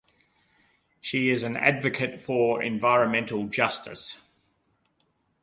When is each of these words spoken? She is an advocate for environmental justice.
She 0.99 1.29
is 1.29 1.43
an 1.43 1.55
advocate 1.55 2.19
for 2.19 2.63
environmental 2.63 3.45
justice. 3.45 4.23